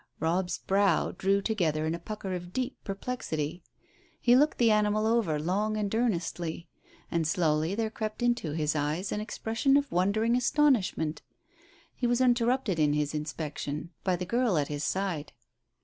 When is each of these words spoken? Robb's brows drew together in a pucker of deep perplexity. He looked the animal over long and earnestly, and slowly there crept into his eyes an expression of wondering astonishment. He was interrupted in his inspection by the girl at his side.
Robb's 0.19 0.57
brows 0.57 1.13
drew 1.19 1.43
together 1.43 1.85
in 1.85 1.93
a 1.93 1.99
pucker 1.99 2.33
of 2.33 2.51
deep 2.51 2.75
perplexity. 2.83 3.61
He 4.19 4.35
looked 4.35 4.57
the 4.57 4.71
animal 4.71 5.05
over 5.05 5.37
long 5.39 5.77
and 5.77 5.93
earnestly, 5.93 6.67
and 7.11 7.27
slowly 7.27 7.75
there 7.75 7.91
crept 7.91 8.23
into 8.23 8.53
his 8.53 8.75
eyes 8.75 9.11
an 9.11 9.21
expression 9.21 9.77
of 9.77 9.91
wondering 9.91 10.35
astonishment. 10.35 11.21
He 11.93 12.07
was 12.07 12.19
interrupted 12.19 12.79
in 12.79 12.93
his 12.93 13.13
inspection 13.13 13.91
by 14.03 14.15
the 14.15 14.25
girl 14.25 14.57
at 14.57 14.69
his 14.69 14.83
side. 14.83 15.33